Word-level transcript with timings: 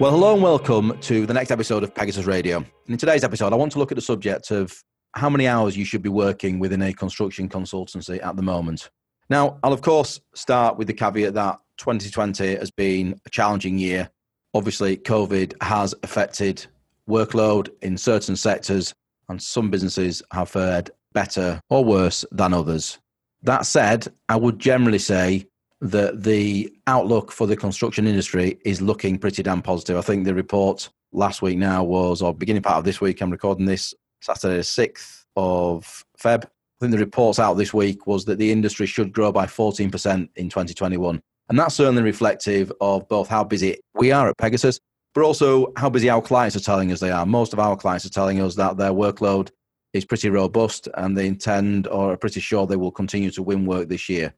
Well, 0.00 0.12
hello 0.12 0.32
and 0.32 0.42
welcome 0.44 0.96
to 1.00 1.26
the 1.26 1.34
next 1.34 1.50
episode 1.50 1.82
of 1.82 1.92
Pegasus 1.92 2.24
Radio. 2.24 2.58
And 2.58 2.68
in 2.86 2.98
today's 2.98 3.24
episode, 3.24 3.52
I 3.52 3.56
want 3.56 3.72
to 3.72 3.80
look 3.80 3.90
at 3.90 3.96
the 3.96 4.00
subject 4.00 4.52
of 4.52 4.84
how 5.14 5.28
many 5.28 5.48
hours 5.48 5.76
you 5.76 5.84
should 5.84 6.02
be 6.02 6.08
working 6.08 6.60
within 6.60 6.82
a 6.82 6.92
construction 6.92 7.48
consultancy 7.48 8.24
at 8.24 8.36
the 8.36 8.42
moment. 8.42 8.90
Now, 9.28 9.58
I'll 9.64 9.72
of 9.72 9.82
course 9.82 10.20
start 10.36 10.78
with 10.78 10.86
the 10.86 10.94
caveat 10.94 11.34
that 11.34 11.58
2020 11.78 12.54
has 12.58 12.70
been 12.70 13.18
a 13.26 13.30
challenging 13.30 13.76
year. 13.76 14.08
Obviously, 14.54 14.96
COVID 14.98 15.60
has 15.64 15.96
affected 16.04 16.64
workload 17.10 17.70
in 17.82 17.98
certain 17.98 18.36
sectors, 18.36 18.94
and 19.28 19.42
some 19.42 19.68
businesses 19.68 20.22
have 20.32 20.48
fared 20.48 20.92
better 21.12 21.60
or 21.70 21.84
worse 21.84 22.24
than 22.30 22.54
others. 22.54 23.00
That 23.42 23.66
said, 23.66 24.06
I 24.28 24.36
would 24.36 24.60
generally 24.60 25.00
say 25.00 25.46
that 25.80 26.22
the 26.22 26.72
outlook 26.86 27.30
for 27.30 27.46
the 27.46 27.56
construction 27.56 28.06
industry 28.06 28.58
is 28.64 28.82
looking 28.82 29.18
pretty 29.18 29.42
damn 29.42 29.62
positive. 29.62 29.96
I 29.96 30.00
think 30.00 30.24
the 30.24 30.34
report 30.34 30.88
last 31.12 31.42
week 31.42 31.58
now 31.58 31.84
was, 31.84 32.20
or 32.22 32.34
beginning 32.34 32.62
part 32.62 32.78
of 32.78 32.84
this 32.84 33.00
week, 33.00 33.20
I'm 33.20 33.30
recording 33.30 33.66
this 33.66 33.94
Saturday, 34.20 34.60
6th 34.60 35.24
of 35.36 36.04
Feb. 36.20 36.44
I 36.44 36.48
think 36.80 36.92
the 36.92 36.98
reports 36.98 37.38
out 37.38 37.54
this 37.54 37.74
week 37.74 38.06
was 38.06 38.24
that 38.26 38.38
the 38.38 38.50
industry 38.50 38.86
should 38.86 39.12
grow 39.12 39.32
by 39.32 39.46
14% 39.46 40.28
in 40.36 40.48
2021. 40.48 41.20
And 41.48 41.58
that's 41.58 41.74
certainly 41.74 42.02
reflective 42.02 42.72
of 42.80 43.08
both 43.08 43.28
how 43.28 43.44
busy 43.44 43.78
we 43.94 44.12
are 44.12 44.28
at 44.28 44.38
Pegasus, 44.38 44.78
but 45.14 45.24
also 45.24 45.72
how 45.76 45.88
busy 45.88 46.10
our 46.10 46.20
clients 46.20 46.56
are 46.56 46.60
telling 46.60 46.92
us 46.92 47.00
they 47.00 47.10
are. 47.10 47.24
Most 47.24 47.52
of 47.52 47.58
our 47.58 47.76
clients 47.76 48.04
are 48.04 48.10
telling 48.10 48.40
us 48.40 48.54
that 48.56 48.76
their 48.76 48.92
workload 48.92 49.50
is 49.92 50.04
pretty 50.04 50.28
robust 50.28 50.88
and 50.94 51.16
they 51.16 51.26
intend 51.26 51.86
or 51.86 52.12
are 52.12 52.16
pretty 52.16 52.40
sure 52.40 52.66
they 52.66 52.76
will 52.76 52.92
continue 52.92 53.30
to 53.30 53.42
win 53.42 53.64
work 53.64 53.88
this 53.88 54.08
year. 54.08 54.34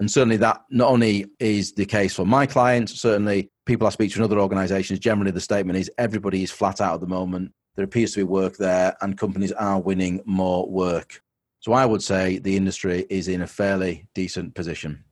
And 0.00 0.10
certainly 0.10 0.38
that 0.38 0.64
not 0.70 0.88
only 0.88 1.26
is 1.38 1.72
the 1.72 1.84
case 1.84 2.14
for 2.14 2.24
my 2.24 2.46
clients, 2.46 3.00
certainly 3.00 3.50
people 3.66 3.86
I 3.86 3.90
speak 3.90 4.10
to 4.12 4.18
in 4.18 4.24
other 4.24 4.40
organizations, 4.40 4.98
generally 4.98 5.30
the 5.30 5.40
statement 5.40 5.78
is 5.78 5.90
everybody 5.98 6.42
is 6.42 6.50
flat 6.50 6.80
out 6.80 6.94
at 6.94 7.00
the 7.00 7.06
moment. 7.06 7.52
There 7.76 7.84
appears 7.84 8.12
to 8.14 8.20
be 8.20 8.24
work 8.24 8.56
there 8.56 8.96
and 9.02 9.18
companies 9.18 9.52
are 9.52 9.78
winning 9.78 10.22
more 10.24 10.66
work. 10.68 11.22
So 11.60 11.74
I 11.74 11.84
would 11.84 12.02
say 12.02 12.38
the 12.38 12.56
industry 12.56 13.06
is 13.10 13.28
in 13.28 13.42
a 13.42 13.46
fairly 13.46 14.06
decent 14.14 14.54
position. 14.54 15.04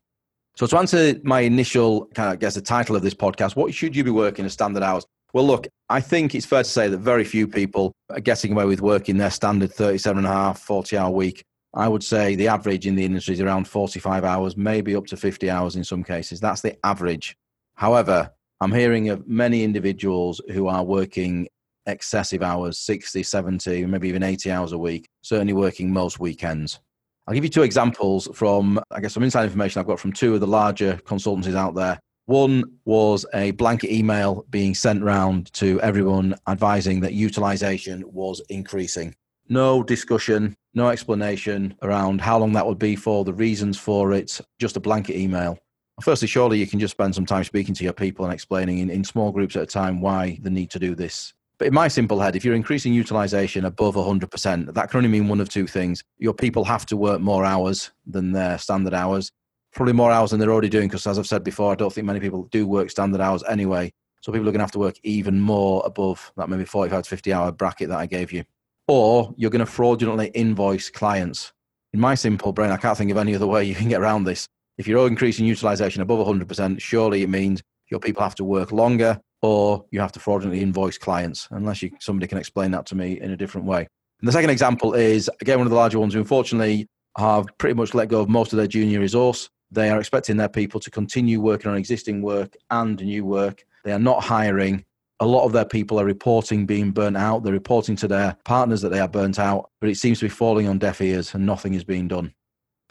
So 0.57 0.67
to 0.67 0.79
answer 0.79 1.15
my 1.23 1.41
initial 1.41 2.07
kind 2.15 2.29
of, 2.29 2.33
I 2.33 2.37
guess 2.37 2.55
the 2.55 2.63
title 2.63 2.97
of 2.97 3.03
this 3.03 3.15
podcast, 3.15 3.57
what 3.57 3.75
should 3.75 3.95
you 3.95 4.03
be 4.03 4.11
working 4.11 4.47
as 4.47 4.55
standard 4.55 4.83
hours? 4.83 5.05
Well, 5.35 5.47
look, 5.47 5.69
I 5.91 6.01
think 6.01 6.35
it's 6.35 6.47
fair 6.47 6.63
to 6.63 6.69
say 6.69 6.89
that 6.89 6.99
very 6.99 7.25
few 7.25 7.47
people 7.47 7.93
are 8.09 8.21
getting 8.21 8.53
away 8.53 8.65
with 8.65 8.81
working 8.81 9.19
their 9.19 9.31
standard 9.31 9.71
37 9.71 10.19
and 10.19 10.27
a 10.27 10.31
half, 10.31 10.59
40 10.61 10.97
hour 10.97 11.11
week. 11.11 11.45
I 11.79 11.87
would 11.87 12.03
say 12.03 12.35
the 12.35 12.49
average 12.49 12.89
in 12.89 12.97
the 12.97 13.05
industry 13.05 13.35
is 13.35 13.41
around 13.41 13.69
45 13.69 14.25
hours, 14.25 14.57
maybe 14.57 14.97
up 14.97 15.07
to 15.07 15.17
50 15.17 15.49
hours 15.49 15.77
in 15.77 15.85
some 15.85 16.03
cases. 16.03 16.41
That's 16.41 16.61
the 16.61 16.77
average. 16.85 17.37
However, 17.77 18.33
I'm 18.61 18.73
hearing 18.73 19.11
of 19.11 19.29
many 19.29 19.63
individuals 19.63 20.41
who 20.51 20.67
are 20.67 20.83
working 20.83 21.47
excessive 21.87 22.43
hours 22.43 22.81
60, 22.81 23.23
70, 23.23 23.87
maybe 23.87 24.09
even 24.09 24.25
80 24.25 24.51
hours 24.51 24.73
a 24.73 24.79
week, 24.79 25.09
certainly 25.23 25.53
working 25.53 25.93
most 25.93 26.19
weekends. 26.19 26.81
I'll 27.29 27.35
give 27.35 27.45
you 27.45 27.51
two 27.51 27.63
examples 27.63 28.29
from, 28.35 28.81
I 28.91 29.01
guess, 29.01 29.15
some 29.15 29.23
inside 29.23 29.45
information 29.45 29.79
I've 29.79 29.87
got 29.87 30.01
from 30.01 30.13
two 30.13 30.35
of 30.35 30.41
the 30.41 30.49
larger 30.49 30.95
consultancies 31.05 31.55
out 31.55 31.77
there. 31.77 32.01
One 32.27 32.65
was 32.87 33.25
a 33.35 33.53
blanket 33.53 33.93
email 33.93 34.45
being 34.51 34.75
sent 34.75 35.05
round 35.05 35.53
to 35.53 35.81
everyone 35.81 36.35
advising 36.49 37.01
that 37.01 37.13
utilization 37.13 38.03
was 38.13 38.43
increasing. 38.49 39.15
No 39.51 39.83
discussion, 39.83 40.55
no 40.75 40.89
explanation 40.89 41.75
around 41.81 42.21
how 42.21 42.39
long 42.39 42.53
that 42.53 42.67
would 42.67 42.79
be 42.79 42.97
for, 42.97 43.25
the 43.25 43.33
reasons 43.33 43.79
for 43.79 44.13
it, 44.13 44.39
just 44.59 44.77
a 44.77 44.81
blanket 44.81 45.17
email. 45.17 45.59
Firstly, 46.03 46.29
surely 46.29 46.59
you 46.59 46.67
can 46.67 46.79
just 46.79 46.93
spend 46.93 47.15
some 47.15 47.25
time 47.25 47.45
speaking 47.45 47.75
to 47.75 47.85
your 47.85 47.95
people 47.95 48.27
and 48.27 48.35
explaining 48.35 48.79
in, 48.81 48.91
in 48.91 49.03
small 49.05 49.33
groups 49.33 49.57
at 49.57 49.63
a 49.63 49.67
time 49.67 50.03
why 50.03 50.39
the 50.43 50.51
need 50.51 50.71
to 50.71 50.79
do 50.79 50.95
this. 50.95 51.33
But 51.59 51.69
in 51.69 51.75
my 51.75 51.89
simple 51.89 52.21
head, 52.21 52.37
if 52.37 52.45
you're 52.45 52.55
increasing 52.55 52.93
utilization 52.93 53.65
above 53.65 53.95
100%, 53.95 54.75
that 54.75 54.91
can 54.91 54.99
only 54.99 55.09
mean 55.09 55.29
one 55.29 55.41
of 55.41 55.49
two 55.49 55.67
things. 55.67 56.05
Your 56.19 56.35
people 56.35 56.65
have 56.65 56.85
to 56.87 56.97
work 56.99 57.21
more 57.21 57.45
hours 57.45 57.91
than 58.07 58.33
their 58.33 58.59
standard 58.59 58.95
hours, 58.95 59.33
probably 59.73 59.95
more 59.95 60.13
hours 60.13 60.31
than 60.31 60.41
they're 60.41 60.53
already 60.53 60.69
doing, 60.69 60.89
because 60.89 61.07
as 61.07 61.19
I've 61.19 61.27
said 61.27 61.43
before, 61.43 61.73
I 61.73 61.75
don't 61.75 61.93
think 61.93 62.07
many 62.07 62.21
people 62.21 62.45
do 62.53 62.67
work 62.67 62.91
standard 62.91 63.23
hours 63.23 63.43
anyway. 63.49 63.93
So 64.21 64.31
people 64.31 64.47
are 64.47 64.53
going 64.53 64.61
to 64.61 64.65
have 64.65 64.73
to 64.73 64.79
work 64.79 64.97
even 65.05 65.41
more 65.41 65.83
above 65.87 66.33
that 66.37 66.51
maybe 66.51 66.67
45 66.67 67.03
to 67.03 67.09
50 67.09 67.33
hour 67.33 67.51
bracket 67.51 67.89
that 67.89 67.99
I 67.99 68.05
gave 68.05 68.31
you 68.31 68.45
or 68.89 69.35
you're 69.37 69.51
going 69.51 69.61
to 69.61 69.67
fraudulently 69.67 70.29
invoice 70.35 70.91
clients. 70.91 71.53
In 71.93 72.01
my 72.01 72.15
simple 72.15 72.53
brain, 72.53 72.71
I 72.71 72.77
can't 72.77 72.99
think 72.99 73.11
of 73.11 73.17
any 73.19 73.35
other 73.35 73.47
way 73.47 73.65
you 73.65 73.75
can 73.75 73.89
get 73.89 74.01
around 74.01 74.25
this. 74.25 74.49
If 74.79 74.89
you're 74.89 75.07
increasing 75.07 75.47
utilization 75.47 76.03
above 76.03 76.27
100%, 76.27 76.81
surely 76.81 77.23
it 77.23 77.29
means 77.29 77.63
your 77.91 78.01
people 78.01 78.23
have 78.23 78.35
to 78.37 78.45
work 78.45 78.73
longer 78.73 79.21
or 79.43 79.85
you 79.91 80.01
have 80.01 80.13
to 80.13 80.21
fraudulently 80.21 80.63
invoice 80.63 80.99
clients, 80.99 81.49
unless 81.51 81.83
you, 81.83 81.91
somebody 82.01 82.27
can 82.27 82.39
explain 82.39 82.71
that 82.73 82.87
to 82.87 82.97
me 82.97 83.21
in 83.21 83.31
a 83.31 83.37
different 83.37 83.67
way. 83.67 83.87
And 84.21 84.29
the 84.29 84.33
second 84.33 84.51
example 84.51 84.95
is, 84.95 85.31
again, 85.41 85.59
one 85.59 85.67
of 85.67 85.71
the 85.71 85.77
larger 85.77 85.99
ones 85.99 86.15
who 86.15 86.21
unfortunately 86.21 86.89
have 87.17 87.47
pretty 87.59 87.75
much 87.75 87.95
let 87.95 88.09
go 88.09 88.21
of 88.21 88.29
most 88.29 88.53
of 88.53 88.57
their 88.57 88.67
junior 88.67 89.01
resource. 89.01 89.49
They 89.71 89.91
are 89.91 89.99
expecting 89.99 90.37
their 90.37 90.49
people 90.49 90.81
to 90.81 90.91
continue 90.91 91.41
working 91.41 91.71
on 91.71 91.77
existing 91.77 92.23
work 92.23 92.57
and 92.71 93.01
new 93.01 93.25
work. 93.25 93.65
They 93.85 93.93
are 93.93 93.99
not 93.99 94.25
hiring 94.25 94.85
a 95.21 95.27
lot 95.27 95.45
of 95.45 95.53
their 95.53 95.65
people 95.65 95.99
are 96.01 96.05
reporting 96.05 96.65
being 96.65 96.93
burnt 96.93 97.17
out. 97.17 97.43
They're 97.43 97.53
reporting 97.53 97.97
to 97.97 98.09
their 98.09 98.37
partners 98.45 98.81
that 98.83 98.91
they 98.91 99.01
are 99.01 99.09
burnt 99.09 99.39
out, 99.39 99.71
but 99.81 99.91
it 99.91 99.97
seems 99.97 100.21
to 100.21 100.27
be 100.27 100.31
falling 100.31 100.69
on 100.69 100.79
deaf 100.79 101.01
ears 101.01 101.35
and 101.35 101.45
nothing 101.45 101.75
is 101.75 101.85
being 101.85 102.09
done. 102.09 102.33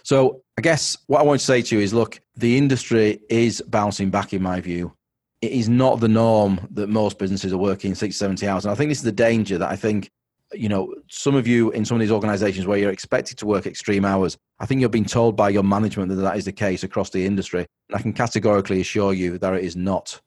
So, 0.03 0.41
I 0.57 0.61
guess 0.61 0.97
what 1.07 1.19
I 1.19 1.23
want 1.23 1.39
to 1.39 1.45
say 1.45 1.61
to 1.61 1.75
you 1.75 1.81
is 1.81 1.93
look, 1.93 2.19
the 2.35 2.57
industry 2.57 3.19
is 3.29 3.61
bouncing 3.67 4.09
back, 4.09 4.33
in 4.33 4.41
my 4.41 4.59
view. 4.59 4.93
It 5.41 5.51
is 5.51 5.69
not 5.69 5.99
the 5.99 6.07
norm 6.07 6.65
that 6.71 6.87
most 6.87 7.19
businesses 7.19 7.53
are 7.53 7.57
working 7.57 7.93
60, 7.93 8.17
70 8.17 8.47
hours. 8.47 8.65
And 8.65 8.71
I 8.71 8.75
think 8.75 8.89
this 8.89 8.99
is 8.99 9.03
the 9.03 9.11
danger 9.11 9.57
that 9.57 9.69
I 9.69 9.75
think, 9.75 10.09
you 10.53 10.67
know, 10.67 10.95
some 11.09 11.35
of 11.35 11.45
you 11.45 11.71
in 11.71 11.85
some 11.85 11.95
of 11.95 11.99
these 11.99 12.11
organizations 12.11 12.65
where 12.65 12.77
you're 12.77 12.91
expected 12.91 13.37
to 13.39 13.45
work 13.45 13.67
extreme 13.67 14.03
hours, 14.03 14.37
I 14.59 14.65
think 14.65 14.81
you're 14.81 14.89
being 14.89 15.05
told 15.05 15.35
by 15.35 15.49
your 15.49 15.63
management 15.63 16.09
that 16.09 16.15
that 16.15 16.37
is 16.37 16.45
the 16.45 16.53
case 16.53 16.83
across 16.83 17.11
the 17.11 17.25
industry. 17.25 17.67
And 17.89 17.99
I 17.99 18.01
can 18.01 18.13
categorically 18.13 18.81
assure 18.81 19.13
you 19.13 19.37
that 19.37 19.53
it 19.53 19.63
is 19.63 19.75
not. 19.75 20.19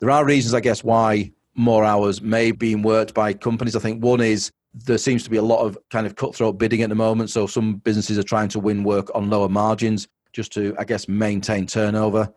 There 0.00 0.10
are 0.10 0.24
reasons, 0.24 0.54
I 0.54 0.60
guess, 0.60 0.84
why 0.84 1.32
more 1.54 1.84
hours 1.84 2.22
may 2.22 2.52
be 2.52 2.74
worked 2.74 3.14
by 3.14 3.32
companies. 3.32 3.74
I 3.74 3.80
think 3.80 4.02
one 4.02 4.20
is 4.20 4.52
there 4.72 4.98
seems 4.98 5.24
to 5.24 5.30
be 5.30 5.38
a 5.38 5.42
lot 5.42 5.64
of 5.64 5.76
kind 5.90 6.06
of 6.06 6.14
cutthroat 6.14 6.58
bidding 6.58 6.82
at 6.82 6.88
the 6.88 6.94
moment. 6.94 7.30
So 7.30 7.46
some 7.46 7.76
businesses 7.76 8.18
are 8.18 8.22
trying 8.22 8.48
to 8.50 8.60
win 8.60 8.84
work 8.84 9.10
on 9.14 9.28
lower 9.28 9.48
margins 9.48 10.06
just 10.32 10.52
to, 10.52 10.74
I 10.78 10.84
guess, 10.84 11.08
maintain 11.08 11.66
turnover. 11.66 12.32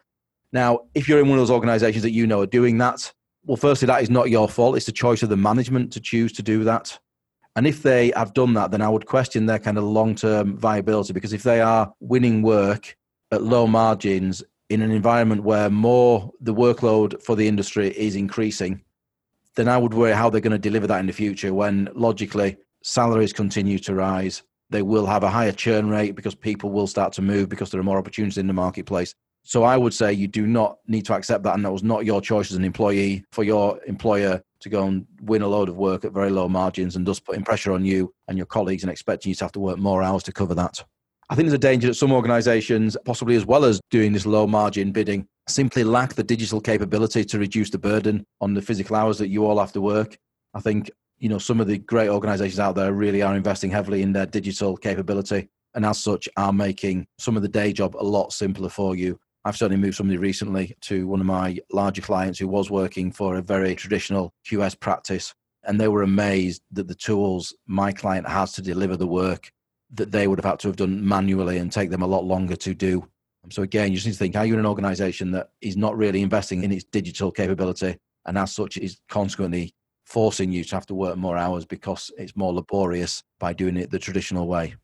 Now, 0.52 0.80
if 0.96 1.08
you're 1.08 1.20
in 1.20 1.30
one 1.30 1.38
of 1.38 1.42
those 1.42 1.54
organizations 1.54 2.04
that 2.04 2.12
you 2.12 2.26
know 2.26 2.42
are 2.42 2.48
doing 2.48 2.78
that, 2.80 3.14
well, 3.46 3.58
firstly, 3.58 3.86
that 3.88 4.02
is 4.02 4.10
not 4.10 4.30
your 4.30 4.50
fault. 4.50 4.76
It's 4.76 4.86
the 4.86 4.92
choice 4.92 5.24
of 5.24 5.30
the 5.30 5.38
management 5.38 5.92
to 5.94 6.00
choose 6.00 6.32
to 6.34 6.44
do 6.44 6.64
that. 6.64 7.00
And 7.56 7.68
if 7.68 7.84
they 7.84 8.12
have 8.16 8.34
done 8.34 8.54
that, 8.54 8.72
then 8.72 8.82
I 8.82 8.90
would 8.90 9.06
question 9.06 9.46
their 9.46 9.60
kind 9.60 9.78
of 9.78 9.84
long 9.84 10.16
term 10.16 10.58
viability 10.58 11.14
because 11.14 11.34
if 11.34 11.44
they 11.44 11.62
are 11.62 11.94
winning 12.00 12.42
work 12.42 12.96
at 13.32 13.44
low 13.44 13.68
margins 13.68 14.44
in 14.72 14.82
an 14.82 14.92
environment 14.92 15.44
where 15.44 15.70
more 15.70 16.32
the 16.40 16.54
workload 16.54 17.22
for 17.22 17.36
the 17.36 17.46
industry 17.46 17.90
is 17.90 18.16
increasing, 18.16 18.82
then 19.58 19.68
I 19.68 19.78
would 19.78 19.94
worry 19.94 20.14
how 20.14 20.30
they're 20.30 20.40
going 20.40 20.52
to 20.54 20.70
deliver 20.70 20.88
that 20.88 21.02
in 21.02 21.08
the 21.08 21.14
future 21.14 21.54
when 21.54 21.90
logically 21.94 22.56
salaries 22.82 23.34
continue 23.34 23.80
to 23.80 23.94
rise. 23.94 24.44
They 24.70 24.82
will 24.82 25.06
have 25.06 25.24
a 25.24 25.30
higher 25.30 25.52
churn 25.52 25.90
rate 25.90 26.16
because 26.16 26.36
people 26.36 26.70
will 26.72 26.88
start 26.88 27.12
to 27.14 27.22
move 27.22 27.50
because 27.50 27.70
there 27.70 27.82
are 27.82 27.84
more 27.84 27.98
opportunities 27.98 28.38
in 28.38 28.48
the 28.48 28.54
marketplace. 28.54 29.14
So 29.44 29.64
I 29.64 29.76
would 29.76 29.94
say 29.94 30.14
you 30.14 30.30
do 30.30 30.48
not 30.48 30.78
need 30.88 31.06
to 31.08 31.16
accept 31.16 31.44
that, 31.44 31.56
and 31.56 31.66
that 31.66 31.72
was 31.74 31.84
not 31.84 32.06
your 32.06 32.22
choice 32.22 32.50
as 32.50 32.56
an 32.56 32.64
employee 32.64 33.26
for 33.34 33.44
your 33.44 33.78
employer 33.88 34.42
to 34.62 34.70
go 34.70 34.86
and 34.86 35.06
win 35.20 35.42
a 35.42 35.48
load 35.48 35.68
of 35.68 35.76
work 35.76 36.06
at 36.06 36.14
very 36.14 36.30
low 36.30 36.48
margins 36.48 36.96
and 36.96 37.06
thus 37.06 37.20
putting 37.20 37.44
pressure 37.44 37.74
on 37.74 37.84
you 37.84 38.14
and 38.30 38.38
your 38.38 38.46
colleagues 38.46 38.84
and 38.84 38.92
expecting 38.92 39.32
you 39.32 39.36
to 39.36 39.44
have 39.44 39.52
to 39.52 39.60
work 39.60 39.78
more 39.78 40.02
hours 40.02 40.24
to 40.24 40.32
cover 40.32 40.56
that. 40.56 40.82
I 41.32 41.36
think 41.36 41.46
there's 41.46 41.54
a 41.54 41.60
danger 41.60 41.88
that 41.88 41.94
some 41.94 42.12
organizations, 42.12 42.98
possibly 43.06 43.38
as 43.38 43.46
well 43.46 43.64
as 43.64 43.80
doing 43.90 44.12
this 44.12 44.26
low 44.26 44.46
margin 44.48 44.92
bidding, 44.92 45.26
simply 45.48 45.86
lack 45.86 46.14
the 46.14 46.26
digital 46.26 46.60
capability 46.60 47.24
to 47.24 47.40
reduce 47.40 47.70
the 47.70 47.78
burden 47.78 48.26
on 48.42 48.54
the 48.54 48.62
physical 48.62 48.98
hours 48.98 49.18
that 49.20 49.30
you 49.30 49.46
all 49.46 49.58
have 49.58 49.72
to 49.72 49.80
work. 49.80 50.18
I 50.54 50.60
think, 50.60 50.92
you 51.20 51.30
know, 51.30 51.38
some 51.38 51.62
of 51.62 51.68
the 51.68 51.78
great 51.78 52.10
organizations 52.10 52.60
out 52.60 52.76
there 52.76 52.92
really 52.92 53.22
are 53.22 53.34
investing 53.34 53.72
heavily 53.72 54.02
in 54.02 54.12
their 54.12 54.26
digital 54.26 54.76
capability 54.76 55.48
and 55.74 55.86
as 55.86 56.04
such 56.04 56.28
are 56.36 56.52
making 56.52 57.08
some 57.18 57.38
of 57.38 57.44
the 57.44 57.48
day 57.48 57.72
job 57.72 57.96
a 57.96 58.04
lot 58.04 58.34
simpler 58.34 58.68
for 58.68 58.98
you. 58.98 59.18
I've 59.46 59.56
certainly 59.56 59.82
moved 59.82 59.96
somebody 59.96 60.18
recently 60.18 60.76
to 60.82 61.08
one 61.08 61.22
of 61.22 61.26
my 61.26 61.60
larger 61.72 62.02
clients 62.02 62.40
who 62.40 62.50
was 62.50 62.70
working 62.70 63.10
for 63.10 63.38
a 63.38 63.42
very 63.42 63.74
traditional 63.76 64.34
QS 64.46 64.78
practice 64.82 65.34
and 65.64 65.80
they 65.80 65.88
were 65.88 66.04
amazed 66.04 66.62
that 66.74 66.90
the 66.90 66.96
tools 66.96 67.56
my 67.68 67.94
client 67.94 68.28
has 68.28 68.52
to 68.54 68.62
deliver 68.62 68.98
the 68.98 69.08
work 69.08 69.50
that 69.94 70.12
they 70.12 70.28
would 70.28 70.40
have 70.40 70.46
had 70.46 70.60
to 70.60 70.68
have 70.68 70.78
done 70.78 71.06
manually 71.06 71.58
and 71.58 71.72
take 71.72 71.90
them 71.90 72.02
a 72.02 72.08
lot 72.08 72.26
longer 72.26 72.56
to 72.56 72.74
do. 72.74 73.08
So 73.50 73.64
again, 73.64 73.92
you 73.92 73.96
just 73.96 74.06
need 74.06 74.14
to 74.14 74.20
think: 74.20 74.36
Are 74.36 74.46
you 74.46 74.54
in 74.54 74.60
an 74.60 74.66
organisation 74.66 75.32
that 75.32 75.50
is 75.62 75.76
not 75.76 75.98
really 75.98 76.22
investing 76.22 76.64
in 76.64 76.72
its 76.72 76.84
digital 76.84 77.32
capability, 77.32 77.98
and 78.26 78.38
as 78.38 78.54
such 78.54 78.78
is 78.78 79.00
consequently 79.10 79.74
forcing 80.06 80.52
you 80.52 80.64
to 80.64 80.76
have 80.76 80.86
to 80.88 80.94
work 80.94 81.18
more 81.18 81.38
hours 81.38 81.66
because 81.66 82.12
it's 82.18 82.36
more 82.36 82.54
laborious 82.54 83.24
by 83.40 83.54
doing 83.54 83.78
it 83.78 83.90
the 83.90 84.00
traditional 84.00 84.48
way? 84.48 84.76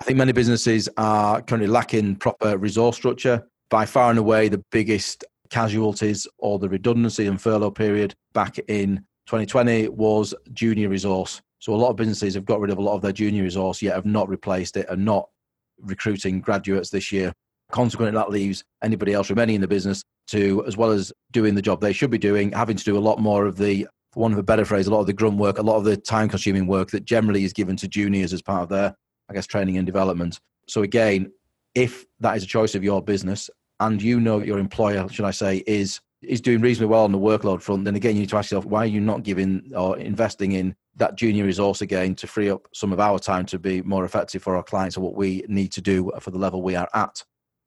I 0.00 0.04
think 0.04 0.18
many 0.18 0.32
businesses 0.32 0.88
are 0.96 1.40
currently 1.42 1.68
lacking 1.68 2.16
proper 2.16 2.58
resource 2.58 2.96
structure. 2.96 3.48
By 3.70 3.86
far 3.86 4.10
and 4.10 4.18
away, 4.18 4.48
the 4.48 4.62
biggest 4.70 5.24
casualties 5.50 6.26
or 6.38 6.58
the 6.58 6.68
redundancy 6.68 7.26
and 7.26 7.40
furlough 7.40 7.70
period 7.70 8.14
back 8.32 8.58
in 8.68 8.96
2020 9.26 9.88
was 9.88 10.34
junior 10.52 10.88
resource. 10.88 11.40
So 11.64 11.74
a 11.74 11.76
lot 11.76 11.88
of 11.88 11.96
businesses 11.96 12.34
have 12.34 12.44
got 12.44 12.60
rid 12.60 12.70
of 12.70 12.76
a 12.76 12.82
lot 12.82 12.94
of 12.94 13.00
their 13.00 13.10
junior 13.10 13.42
resource, 13.42 13.80
yet 13.80 13.94
have 13.94 14.04
not 14.04 14.28
replaced 14.28 14.76
it 14.76 14.84
and 14.90 15.02
not 15.02 15.30
recruiting 15.80 16.42
graduates 16.42 16.90
this 16.90 17.10
year. 17.10 17.32
Consequently, 17.72 18.14
that 18.14 18.28
leaves 18.28 18.62
anybody 18.82 19.14
else 19.14 19.30
remaining 19.30 19.54
in 19.54 19.60
the 19.62 19.66
business 19.66 20.02
to, 20.26 20.62
as 20.66 20.76
well 20.76 20.90
as 20.90 21.10
doing 21.32 21.54
the 21.54 21.62
job 21.62 21.80
they 21.80 21.94
should 21.94 22.10
be 22.10 22.18
doing, 22.18 22.52
having 22.52 22.76
to 22.76 22.84
do 22.84 22.98
a 22.98 23.00
lot 23.00 23.18
more 23.18 23.46
of 23.46 23.56
the, 23.56 23.86
for 24.12 24.20
one 24.20 24.30
of 24.30 24.36
a 24.36 24.42
better 24.42 24.66
phrase, 24.66 24.88
a 24.88 24.90
lot 24.90 25.00
of 25.00 25.06
the 25.06 25.14
grunt 25.14 25.38
work, 25.38 25.56
a 25.56 25.62
lot 25.62 25.76
of 25.76 25.84
the 25.84 25.96
time 25.96 26.28
consuming 26.28 26.66
work 26.66 26.90
that 26.90 27.06
generally 27.06 27.44
is 27.44 27.54
given 27.54 27.76
to 27.76 27.88
juniors 27.88 28.34
as 28.34 28.42
part 28.42 28.64
of 28.64 28.68
their, 28.68 28.94
I 29.30 29.32
guess, 29.32 29.46
training 29.46 29.78
and 29.78 29.86
development. 29.86 30.40
So 30.68 30.82
again, 30.82 31.32
if 31.74 32.04
that 32.20 32.36
is 32.36 32.42
a 32.42 32.46
choice 32.46 32.74
of 32.74 32.84
your 32.84 33.00
business 33.00 33.48
and 33.80 34.02
you 34.02 34.20
know 34.20 34.42
your 34.42 34.58
employer, 34.58 35.08
should 35.08 35.24
I 35.24 35.30
say, 35.30 35.64
is 35.66 35.98
is 36.26 36.40
doing 36.40 36.60
reasonably 36.60 36.92
well 36.92 37.04
on 37.04 37.12
the 37.12 37.18
workload 37.18 37.62
front, 37.62 37.84
then 37.84 37.96
again 37.96 38.14
you 38.14 38.22
need 38.22 38.30
to 38.30 38.36
ask 38.36 38.50
yourself 38.50 38.64
why 38.64 38.80
are 38.80 38.86
you 38.86 39.00
not 39.00 39.22
giving 39.22 39.70
or 39.76 39.98
investing 39.98 40.52
in 40.52 40.74
that 40.96 41.16
junior 41.16 41.44
resource 41.44 41.80
again 41.80 42.14
to 42.14 42.26
free 42.26 42.50
up 42.50 42.68
some 42.72 42.92
of 42.92 43.00
our 43.00 43.18
time 43.18 43.44
to 43.46 43.58
be 43.58 43.82
more 43.82 44.04
effective 44.04 44.42
for 44.42 44.56
our 44.56 44.62
clients 44.62 44.96
and 44.96 45.04
what 45.04 45.14
we 45.14 45.44
need 45.48 45.72
to 45.72 45.80
do 45.80 46.10
for 46.20 46.30
the 46.30 46.38
level 46.38 46.62
we 46.62 46.76
are 46.76 46.88
at. 46.94 47.22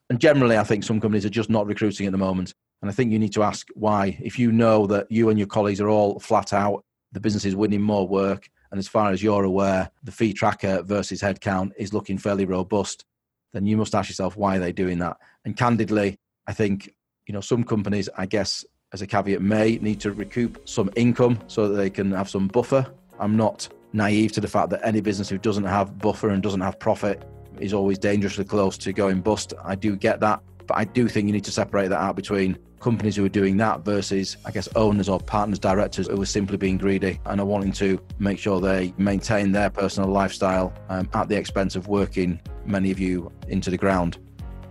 And 0.09 0.19
generally, 0.19 0.57
I 0.57 0.63
think 0.63 0.83
some 0.83 1.01
companies 1.01 1.25
are 1.25 1.30
just 1.30 1.50
not 1.50 1.68
recruiting 1.68 2.06
at 2.06 2.12
the 2.12 2.18
moment. 2.18 2.54
And 2.81 2.89
I 2.89 2.94
think 2.94 3.12
you 3.12 3.19
need 3.19 3.33
to 3.33 3.44
ask 3.44 3.68
why. 3.74 4.18
If 4.21 4.38
you 4.39 4.51
know 4.51 4.88
that 4.88 5.12
you 5.12 5.30
and 5.30 5.38
your 5.38 5.48
colleagues 5.48 5.81
are 5.81 5.89
all 5.89 6.19
flat 6.19 6.53
out, 6.53 6.83
the 7.12 7.19
business 7.19 7.45
is 7.45 7.56
winning 7.56 7.81
more 7.81 8.07
work, 8.07 8.48
and 8.71 8.80
as 8.80 8.88
far 8.88 9.12
as 9.12 9.24
you're 9.24 9.44
aware, 9.44 9.89
the 10.03 10.12
fee 10.12 10.33
tracker 10.33 10.83
versus 10.83 11.21
headcount 11.21 11.71
is 11.77 11.94
looking 11.94 12.18
fairly 12.18 12.45
robust, 12.45 13.06
then 13.53 13.65
you 13.65 13.77
must 13.77 13.95
ask 13.95 14.10
yourself 14.10 14.36
why 14.36 14.57
are 14.57 14.60
they 14.60 14.71
doing 14.74 15.00
that. 15.00 15.18
And 15.45 15.56
candidly, 15.56 16.18
I 16.48 16.53
think 16.53 16.94
you 17.27 17.33
know 17.33 17.41
some 17.41 17.63
companies, 17.63 18.09
I 18.18 18.25
guess, 18.25 18.65
as 18.94 19.01
a 19.01 19.07
caveat, 19.07 19.41
may 19.41 19.77
need 19.77 20.00
to 20.01 20.13
recoup 20.13 20.68
some 20.68 20.89
income 20.95 21.39
so 21.47 21.68
that 21.68 21.75
they 21.75 21.89
can 21.89 22.12
have 22.12 22.29
some 22.29 22.47
buffer. 22.47 22.88
I'm 23.19 23.35
not 23.35 23.68
naive 23.94 24.31
to 24.33 24.41
the 24.41 24.47
fact 24.47 24.69
that 24.69 24.79
any 24.83 25.01
business 25.01 25.29
who 25.29 25.38
doesn't 25.38 25.65
have 25.65 26.00
buffer 26.00 26.29
and 26.29 26.41
doesn't 26.41 26.62
have 26.62 26.79
profit 26.79 27.27
is 27.59 27.74
always 27.74 27.97
dangerously 27.97 28.45
close 28.45 28.77
to 28.77 28.94
going 28.94 29.21
bust. 29.21 29.53
I 29.63 29.75
do 29.75 29.95
get 29.95 30.19
that, 30.21 30.41
but 30.65 30.77
I 30.77 30.85
do 30.85 31.09
think 31.09 31.27
you 31.27 31.33
need 31.33 31.45
to 31.45 31.51
separate 31.51 31.89
that 31.89 32.00
out 32.00 32.15
between 32.15 32.57
companies 32.79 33.15
who 33.15 33.25
are 33.25 33.29
doing 33.29 33.57
that 33.57 33.83
versus, 33.83 34.38
I 34.45 34.51
guess, 34.51 34.69
owners 34.75 35.09
or 35.09 35.19
partners, 35.19 35.59
directors 35.59 36.07
who 36.07 36.21
are 36.21 36.25
simply 36.25 36.57
being 36.57 36.77
greedy 36.77 37.19
and 37.25 37.41
are 37.41 37.45
wanting 37.45 37.71
to 37.74 38.00
make 38.19 38.38
sure 38.39 38.62
they 38.62 38.94
maintain 38.97 39.51
their 39.51 39.69
personal 39.69 40.09
lifestyle 40.09 40.74
um, 40.89 41.09
at 41.13 41.27
the 41.27 41.35
expense 41.35 41.75
of 41.75 41.88
working 41.88 42.39
many 42.65 42.91
of 42.91 43.00
you 43.00 43.31
into 43.47 43.71
the 43.71 43.77
ground. 43.77 44.19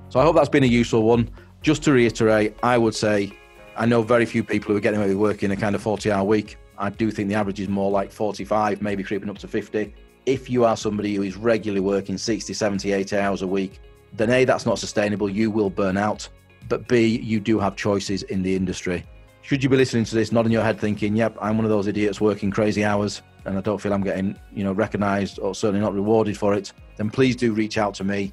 So 0.08 0.20
I 0.20 0.22
hope 0.22 0.36
that's 0.36 0.48
been 0.48 0.62
a 0.62 0.68
useful 0.68 1.02
one. 1.02 1.28
Just 1.66 1.82
to 1.82 1.90
reiterate, 1.90 2.54
I 2.62 2.78
would 2.78 2.94
say 2.94 3.32
I 3.76 3.86
know 3.86 4.00
very 4.00 4.24
few 4.24 4.44
people 4.44 4.70
who 4.70 4.76
are 4.76 4.80
getting 4.80 5.00
away 5.00 5.08
with 5.08 5.16
working 5.16 5.50
a 5.50 5.56
kind 5.56 5.74
of 5.74 5.82
40 5.82 6.12
hour 6.12 6.22
week. 6.22 6.58
I 6.78 6.90
do 6.90 7.10
think 7.10 7.28
the 7.28 7.34
average 7.34 7.58
is 7.58 7.68
more 7.68 7.90
like 7.90 8.12
45, 8.12 8.80
maybe 8.82 9.02
creeping 9.02 9.28
up 9.28 9.38
to 9.38 9.48
50. 9.48 9.92
If 10.26 10.48
you 10.48 10.64
are 10.64 10.76
somebody 10.76 11.16
who 11.16 11.22
is 11.22 11.36
regularly 11.36 11.80
working 11.80 12.18
60, 12.18 12.54
70, 12.54 12.92
80 12.92 13.16
hours 13.16 13.42
a 13.42 13.48
week, 13.48 13.80
then 14.12 14.30
A, 14.30 14.44
that's 14.44 14.64
not 14.64 14.78
sustainable. 14.78 15.28
You 15.28 15.50
will 15.50 15.68
burn 15.68 15.96
out 15.96 16.28
but 16.68 16.86
B, 16.86 17.18
you 17.18 17.40
do 17.40 17.58
have 17.58 17.74
choices 17.74 18.22
in 18.22 18.44
the 18.44 18.54
industry. 18.54 19.04
Should 19.42 19.64
you 19.64 19.68
be 19.68 19.76
listening 19.76 20.04
to 20.04 20.14
this, 20.14 20.30
nodding 20.30 20.52
your 20.52 20.62
head 20.62 20.78
thinking, 20.78 21.16
yep, 21.16 21.36
I'm 21.40 21.56
one 21.56 21.64
of 21.64 21.70
those 21.72 21.88
idiots 21.88 22.20
working 22.20 22.52
crazy 22.52 22.84
hours 22.84 23.22
and 23.44 23.58
I 23.58 23.60
don't 23.60 23.78
feel 23.78 23.92
I'm 23.92 24.04
getting, 24.04 24.38
you 24.54 24.62
know, 24.62 24.72
recognized 24.72 25.40
or 25.40 25.52
certainly 25.52 25.80
not 25.80 25.94
rewarded 25.94 26.38
for 26.38 26.54
it, 26.54 26.72
then 26.96 27.10
please 27.10 27.34
do 27.34 27.52
reach 27.52 27.76
out 27.76 27.92
to 27.94 28.04
me. 28.04 28.32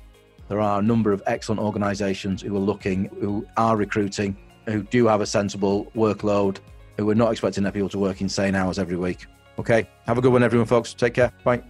There 0.54 0.62
are 0.62 0.82
a 0.82 0.84
number 0.84 1.12
of 1.12 1.24
excellent 1.26 1.60
organizations 1.60 2.44
who 2.44 2.56
are 2.56 2.60
looking, 2.60 3.06
who 3.20 3.44
are 3.58 3.76
recruiting, 3.76 4.38
who 4.68 4.84
do 4.84 5.08
have 5.08 5.20
a 5.20 5.26
sensible 5.26 5.92
workload, 5.96 6.60
who 6.96 7.10
are 7.10 7.16
not 7.16 7.32
expecting 7.32 7.64
their 7.64 7.72
people 7.72 7.90
to 7.90 7.98
work 7.98 8.22
insane 8.22 8.54
hours 8.54 8.78
every 8.78 8.96
week. 8.96 9.26
Okay. 9.58 9.90
Have 10.06 10.20
a 10.20 10.22
good 10.22 10.32
one, 10.32 10.44
everyone, 10.44 10.68
folks. 10.68 10.94
Take 10.94 11.16
care. 11.16 11.32
Bye. 11.44 11.64